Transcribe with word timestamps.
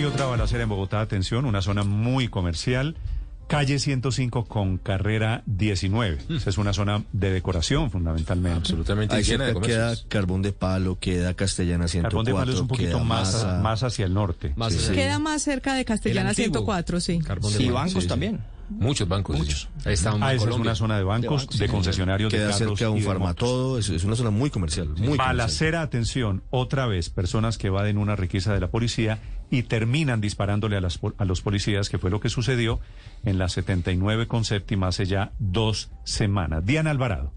Hay 0.00 0.06
otra 0.06 0.24
balacera 0.24 0.62
en 0.62 0.68
Bogotá, 0.70 1.02
atención, 1.02 1.44
una 1.44 1.60
zona 1.60 1.82
muy 1.82 2.28
comercial. 2.28 2.96
Calle 3.48 3.78
105 3.78 4.46
con 4.46 4.78
carrera 4.78 5.42
19. 5.44 6.16
Esa 6.30 6.48
es 6.48 6.56
una 6.56 6.72
zona 6.72 7.04
de 7.12 7.30
decoración 7.30 7.90
fundamentalmente. 7.90 8.60
Absolutamente 8.60 9.14
Ahí 9.14 9.24
llena 9.24 9.44
de 9.48 9.60
queda 9.60 9.94
Carbón 10.08 10.40
de 10.40 10.52
Palo, 10.52 10.96
queda 10.98 11.34
Castellana 11.34 11.86
104, 11.86 12.08
Carbón 12.08 12.24
de 12.24 12.32
Palo 12.32 12.52
es 12.54 12.60
un 12.60 12.68
poquito 12.68 13.00
más, 13.00 13.46
más 13.60 13.82
hacia 13.82 14.06
el 14.06 14.14
norte. 14.14 14.54
Más 14.56 14.72
Sí. 14.72 14.90
Queda 14.94 15.18
más 15.18 15.42
cerca 15.42 15.74
de 15.74 15.84
Castellana 15.84 16.30
El 16.30 16.44
antiguo 16.44 16.60
104, 16.60 17.00
sí. 17.00 17.18
Carbón 17.18 17.52
de 17.52 17.62
Y 17.62 17.66
Palo, 17.66 17.74
bancos 17.74 17.92
sí, 17.92 18.00
sí. 18.00 18.08
también. 18.08 18.40
Muchos 18.70 19.08
bancos. 19.08 19.36
Muchos. 19.36 19.68
Ahí 19.84 19.94
está 19.94 20.14
un 20.14 20.22
Ah, 20.22 20.32
esa 20.32 20.48
es 20.48 20.56
una 20.56 20.74
zona 20.74 20.96
de 20.96 21.04
bancos, 21.04 21.46
de, 21.58 21.68
concesionarios 21.68 22.30
de 22.30 22.38
Queda 22.38 22.50
carros 22.50 22.58
cerca 22.58 22.84
de 22.84 22.90
un 22.90 22.98
y 22.98 23.00
de 23.00 23.06
motos. 23.06 23.18
farmatodo, 23.18 23.78
es, 23.78 23.88
es 23.88 24.04
una 24.04 24.16
zona 24.16 24.30
muy 24.30 24.50
comercial, 24.50 24.88
muy 24.88 24.96
comercial. 24.96 25.18
Balacera, 25.28 25.82
atención, 25.82 26.42
otra 26.50 26.86
vez, 26.86 27.10
personas 27.10 27.58
que 27.58 27.66
evaden 27.66 27.98
una 27.98 28.16
requisa 28.16 28.54
de 28.54 28.60
la 28.60 28.70
policía 28.70 29.18
y 29.50 29.64
terminan 29.64 30.20
disparándole 30.20 30.76
a, 30.76 30.80
las 30.80 31.00
a 31.18 31.24
los 31.24 31.42
policías, 31.42 31.88
que 31.88 31.98
fue 31.98 32.10
lo 32.10 32.20
que 32.20 32.28
sucedió 32.28 32.80
en 33.24 33.38
la 33.38 33.48
79 33.48 34.28
con 34.28 34.44
séptima 34.44 34.88
hace 34.88 35.06
ya 35.06 35.32
dos 35.38 35.90
semanas. 36.04 36.64
Diana 36.64 36.90
Alvarado. 36.90 37.32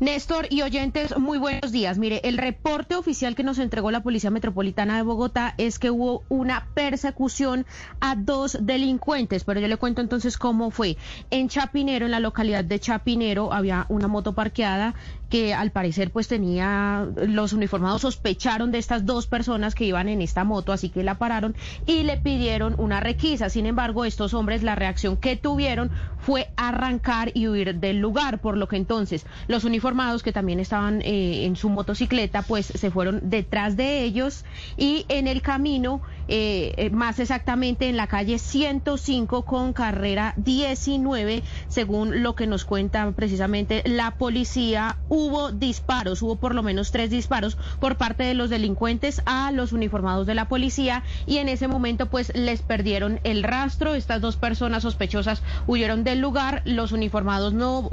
Néstor 0.00 0.46
y 0.50 0.62
oyentes, 0.62 1.16
muy 1.18 1.38
buenos 1.38 1.72
días. 1.72 1.98
Mire, 1.98 2.20
el 2.24 2.38
reporte 2.38 2.94
oficial 2.94 3.34
que 3.34 3.42
nos 3.42 3.58
entregó 3.58 3.90
la 3.90 4.02
Policía 4.02 4.30
Metropolitana 4.30 4.96
de 4.96 5.02
Bogotá 5.02 5.54
es 5.58 5.78
que 5.78 5.90
hubo 5.90 6.24
una 6.28 6.66
persecución 6.74 7.66
a 8.00 8.16
dos 8.16 8.58
delincuentes, 8.60 9.44
pero 9.44 9.60
yo 9.60 9.68
le 9.68 9.76
cuento 9.76 10.00
entonces 10.00 10.38
cómo 10.38 10.70
fue. 10.70 10.96
En 11.30 11.48
Chapinero, 11.48 12.06
en 12.06 12.12
la 12.12 12.20
localidad 12.20 12.64
de 12.64 12.80
Chapinero, 12.80 13.52
había 13.52 13.86
una 13.88 14.08
moto 14.08 14.34
parqueada 14.34 14.94
que 15.32 15.54
al 15.54 15.70
parecer 15.70 16.10
pues 16.10 16.28
tenía, 16.28 17.08
los 17.16 17.54
uniformados 17.54 18.02
sospecharon 18.02 18.70
de 18.70 18.76
estas 18.76 19.06
dos 19.06 19.26
personas 19.26 19.74
que 19.74 19.86
iban 19.86 20.10
en 20.10 20.20
esta 20.20 20.44
moto, 20.44 20.72
así 20.72 20.90
que 20.90 21.02
la 21.02 21.14
pararon 21.14 21.56
y 21.86 22.02
le 22.02 22.18
pidieron 22.18 22.74
una 22.76 23.00
requisa. 23.00 23.48
Sin 23.48 23.64
embargo, 23.64 24.04
estos 24.04 24.34
hombres, 24.34 24.62
la 24.62 24.74
reacción 24.74 25.16
que 25.16 25.36
tuvieron 25.36 25.90
fue 26.18 26.50
arrancar 26.58 27.30
y 27.32 27.48
huir 27.48 27.76
del 27.76 27.98
lugar, 27.98 28.40
por 28.40 28.58
lo 28.58 28.68
que 28.68 28.76
entonces 28.76 29.24
los 29.48 29.61
uniformados 29.64 30.22
que 30.22 30.32
también 30.32 30.60
estaban 30.60 31.02
eh, 31.02 31.44
en 31.44 31.56
su 31.56 31.68
motocicleta, 31.68 32.42
pues 32.42 32.66
se 32.66 32.90
fueron 32.90 33.20
detrás 33.24 33.76
de 33.76 34.02
ellos 34.02 34.44
y 34.76 35.04
en 35.08 35.28
el 35.28 35.42
camino, 35.42 36.02
eh, 36.28 36.74
eh, 36.76 36.90
más 36.90 37.18
exactamente 37.18 37.88
en 37.88 37.96
la 37.96 38.06
calle 38.06 38.38
105 38.38 39.42
con 39.42 39.72
carrera 39.72 40.34
19, 40.36 41.42
según 41.68 42.22
lo 42.22 42.34
que 42.34 42.46
nos 42.46 42.64
cuenta 42.64 43.10
precisamente 43.12 43.82
la 43.86 44.12
policía, 44.12 44.98
hubo 45.08 45.52
disparos, 45.52 46.22
hubo 46.22 46.36
por 46.36 46.54
lo 46.54 46.62
menos 46.62 46.90
tres 46.90 47.10
disparos 47.10 47.56
por 47.80 47.96
parte 47.96 48.22
de 48.22 48.34
los 48.34 48.50
delincuentes 48.50 49.22
a 49.26 49.52
los 49.52 49.72
uniformados 49.72 50.26
de 50.26 50.34
la 50.34 50.48
policía 50.48 51.02
y 51.26 51.38
en 51.38 51.48
ese 51.48 51.68
momento 51.68 52.06
pues 52.06 52.32
les 52.34 52.62
perdieron 52.62 53.20
el 53.24 53.42
rastro, 53.42 53.94
estas 53.94 54.20
dos 54.20 54.36
personas 54.36 54.82
sospechosas 54.82 55.42
huyeron 55.66 56.04
del 56.04 56.20
lugar, 56.20 56.62
los 56.64 56.92
uniformados 56.92 57.52
no 57.52 57.88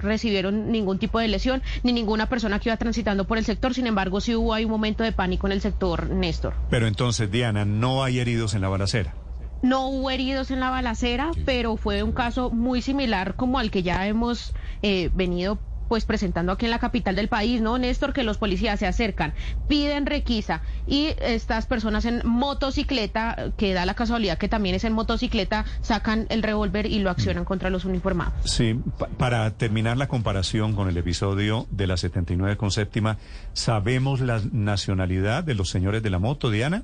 recibieron 0.00 0.72
ningún 0.72 0.98
tipo 0.98 1.13
de 1.18 1.28
lesión 1.28 1.62
ni 1.82 1.92
ninguna 1.92 2.28
persona 2.28 2.58
que 2.58 2.68
iba 2.68 2.76
transitando 2.76 3.26
por 3.26 3.38
el 3.38 3.44
sector, 3.44 3.74
sin 3.74 3.86
embargo 3.86 4.20
sí 4.20 4.34
hubo 4.34 4.54
ahí 4.54 4.64
un 4.64 4.70
momento 4.70 5.04
de 5.04 5.12
pánico 5.12 5.46
en 5.46 5.52
el 5.52 5.60
sector, 5.60 6.10
Néstor. 6.10 6.54
Pero 6.70 6.86
entonces, 6.86 7.30
Diana, 7.30 7.64
no 7.64 8.04
hay 8.04 8.18
heridos 8.18 8.54
en 8.54 8.60
la 8.60 8.68
balacera. 8.68 9.14
No 9.62 9.88
hubo 9.88 10.10
heridos 10.10 10.50
en 10.50 10.60
la 10.60 10.68
balacera, 10.68 11.30
pero 11.46 11.78
fue 11.78 12.02
un 12.02 12.12
caso 12.12 12.50
muy 12.50 12.82
similar 12.82 13.34
como 13.34 13.58
al 13.58 13.70
que 13.70 13.82
ya 13.82 14.06
hemos 14.06 14.52
eh, 14.82 15.10
venido 15.14 15.58
pues 15.88 16.04
presentando 16.04 16.52
aquí 16.52 16.64
en 16.66 16.70
la 16.70 16.78
capital 16.78 17.14
del 17.16 17.28
país, 17.28 17.60
¿no, 17.60 17.78
Néstor? 17.78 18.12
Que 18.12 18.22
los 18.22 18.38
policías 18.38 18.78
se 18.80 18.86
acercan, 18.86 19.34
piden 19.68 20.06
requisa 20.06 20.62
y 20.86 21.14
estas 21.20 21.66
personas 21.66 22.04
en 22.04 22.22
motocicleta, 22.24 23.52
que 23.56 23.74
da 23.74 23.84
la 23.86 23.94
casualidad 23.94 24.38
que 24.38 24.48
también 24.48 24.74
es 24.74 24.84
en 24.84 24.92
motocicleta, 24.92 25.64
sacan 25.80 26.26
el 26.30 26.42
revólver 26.42 26.86
y 26.86 26.98
lo 26.98 27.10
accionan 27.10 27.44
contra 27.44 27.70
los 27.70 27.84
uniformados. 27.84 28.32
Sí, 28.44 28.74
pa- 28.98 29.08
para 29.08 29.50
terminar 29.52 29.96
la 29.96 30.08
comparación 30.08 30.74
con 30.74 30.88
el 30.88 30.96
episodio 30.96 31.66
de 31.70 31.86
la 31.86 31.96
79 31.96 32.56
con 32.56 32.70
séptima, 32.70 33.18
¿sabemos 33.52 34.20
la 34.20 34.40
nacionalidad 34.52 35.44
de 35.44 35.54
los 35.54 35.68
señores 35.70 36.02
de 36.02 36.10
la 36.10 36.18
moto, 36.18 36.50
Diana? 36.50 36.82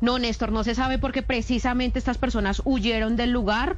No, 0.00 0.18
Néstor, 0.18 0.52
no 0.52 0.64
se 0.64 0.74
sabe 0.74 0.98
porque 0.98 1.22
precisamente 1.22 1.98
estas 1.98 2.18
personas 2.18 2.62
huyeron 2.64 3.16
del 3.16 3.30
lugar 3.30 3.76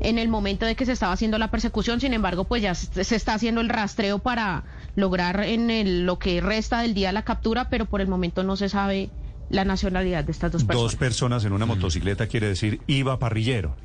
en 0.00 0.18
el 0.18 0.28
momento 0.28 0.66
de 0.66 0.74
que 0.76 0.86
se 0.86 0.92
estaba 0.92 1.12
haciendo 1.12 1.38
la 1.38 1.50
persecución. 1.50 2.00
Sin 2.00 2.12
embargo, 2.14 2.44
pues 2.44 2.62
ya 2.62 2.74
se 2.74 3.14
está 3.16 3.34
haciendo 3.34 3.60
el 3.60 3.68
rastreo 3.68 4.18
para 4.18 4.64
lograr 4.96 5.44
en 5.44 5.70
el- 5.70 6.04
lo 6.06 6.18
que 6.18 6.40
resta 6.40 6.80
del 6.80 6.94
día 6.94 7.12
la 7.12 7.22
captura, 7.22 7.68
pero 7.70 7.86
por 7.86 8.00
el 8.00 8.08
momento 8.08 8.42
no 8.42 8.56
se 8.56 8.68
sabe 8.68 9.10
la 9.50 9.64
nacionalidad 9.64 10.24
de 10.24 10.32
estas 10.32 10.50
dos 10.52 10.64
personas. 10.64 10.82
Dos 10.92 10.96
personas 10.96 11.44
en 11.44 11.52
una 11.52 11.66
motocicleta 11.66 12.26
quiere 12.26 12.48
decir 12.48 12.80
iba 12.86 13.18
parrillero 13.18 13.76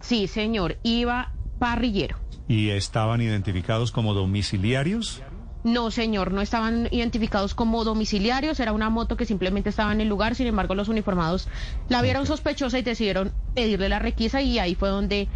Sí, 0.00 0.26
señor, 0.26 0.78
iba 0.82 1.32
parrillero. 1.58 2.16
y 2.48 2.68
estaban 2.70 3.20
identificados 3.20 3.90
como 3.92 4.14
domiciliarios. 4.14 5.22
No, 5.64 5.90
señor, 5.90 6.30
no 6.32 6.42
estaban 6.42 6.86
identificados 6.92 7.54
como 7.54 7.82
domiciliarios, 7.82 8.60
era 8.60 8.72
una 8.72 8.88
moto 8.88 9.16
que 9.16 9.24
simplemente 9.26 9.68
estaba 9.70 9.90
en 9.92 10.00
el 10.00 10.08
lugar, 10.08 10.36
sin 10.36 10.46
embargo 10.46 10.76
los 10.76 10.88
uniformados 10.88 11.48
la 11.88 12.02
vieron 12.02 12.24
sospechosa 12.26 12.78
y 12.78 12.82
decidieron 12.82 13.32
pedirle 13.56 13.88
la 13.88 13.98
requisa 13.98 14.42
y 14.42 14.60
ahí 14.60 14.76
fue 14.76 14.90
donde 14.90 15.28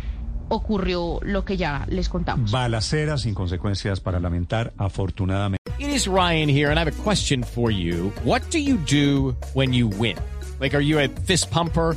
ocurrió 0.49 1.19
lo 1.23 1.45
que 1.45 1.57
ya 1.57 1.87
les 1.89 2.09
contamos. 2.09 2.51
Balacera 2.53 3.17
sin 3.19 3.35
consecuencias 3.35 4.01
para 4.01 4.21
lamentar, 4.21 4.73
afortunadamente. 4.77 5.59
It 5.79 5.89
is 5.89 6.07
Ryan 6.07 6.49
here, 6.49 6.71
and 6.71 6.79
I 6.79 6.83
have 6.83 6.93
a 6.93 7.03
question 7.03 7.43
for 7.43 7.73
you. 7.73 8.13
What 8.25 8.43
do 8.53 8.59
you 8.59 8.77
do 8.77 9.35
when 9.55 9.73
you 9.73 9.89
win? 9.89 10.17
Like, 10.61 10.77
are 10.77 10.83
you 10.83 11.01
a 11.01 11.09
fist 11.09 11.51
pumper? 11.51 11.97